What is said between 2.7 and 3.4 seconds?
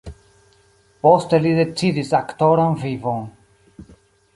vivon.